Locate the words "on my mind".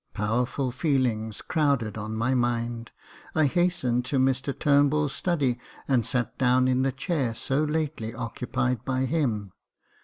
1.95-2.89